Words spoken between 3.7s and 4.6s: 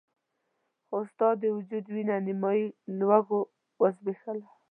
وزبېښله.